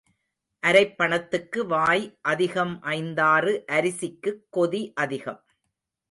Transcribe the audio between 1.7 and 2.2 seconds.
வாய்